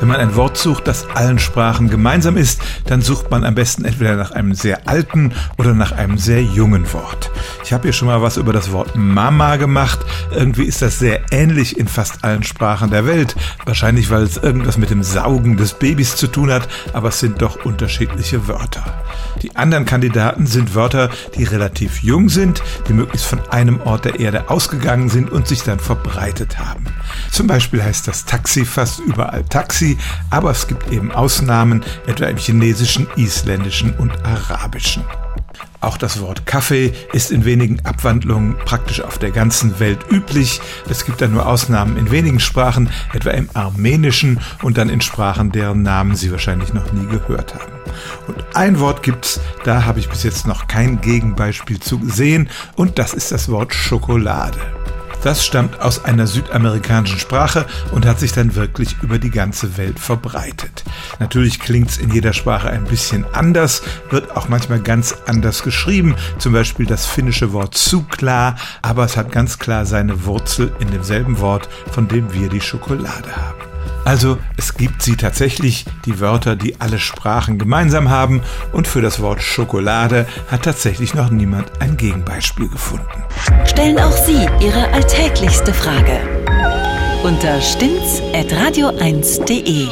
[0.00, 3.84] Wenn man ein Wort sucht, das allen Sprachen gemeinsam ist, dann sucht man am besten
[3.84, 7.32] entweder nach einem sehr alten oder nach einem sehr jungen Wort.
[7.68, 9.98] Ich habe hier schon mal was über das Wort Mama gemacht.
[10.30, 13.36] Irgendwie ist das sehr ähnlich in fast allen Sprachen der Welt.
[13.66, 17.42] Wahrscheinlich, weil es irgendwas mit dem Saugen des Babys zu tun hat, aber es sind
[17.42, 19.04] doch unterschiedliche Wörter.
[19.42, 24.18] Die anderen Kandidaten sind Wörter, die relativ jung sind, die möglichst von einem Ort der
[24.18, 26.86] Erde ausgegangen sind und sich dann verbreitet haben.
[27.30, 29.98] Zum Beispiel heißt das Taxi fast überall Taxi,
[30.30, 35.04] aber es gibt eben Ausnahmen, etwa im Chinesischen, Isländischen und Arabischen.
[35.80, 40.60] Auch das Wort Kaffee ist in wenigen Abwandlungen praktisch auf der ganzen Welt üblich.
[40.90, 45.52] Es gibt da nur Ausnahmen in wenigen Sprachen, etwa im Armenischen und dann in Sprachen,
[45.52, 47.72] deren Namen Sie wahrscheinlich noch nie gehört haben.
[48.26, 52.98] Und ein Wort gibt's, da habe ich bis jetzt noch kein Gegenbeispiel zu gesehen, und
[52.98, 54.58] das ist das Wort Schokolade.
[55.22, 59.98] Das stammt aus einer südamerikanischen Sprache und hat sich dann wirklich über die ganze Welt
[59.98, 60.84] verbreitet.
[61.18, 66.52] Natürlich klingt's in jeder Sprache ein bisschen anders, wird auch manchmal ganz anders geschrieben, zum
[66.52, 71.68] Beispiel das finnische Wort Sukla, aber es hat ganz klar seine Wurzel in demselben Wort,
[71.90, 73.57] von dem wir die Schokolade haben.
[74.08, 78.40] Also es gibt sie tatsächlich, die Wörter, die alle Sprachen gemeinsam haben
[78.72, 83.22] und für das Wort Schokolade hat tatsächlich noch niemand ein Gegenbeispiel gefunden.
[83.66, 86.20] Stellen auch Sie Ihre alltäglichste Frage
[87.22, 89.88] unter stimmtz.radio1.de.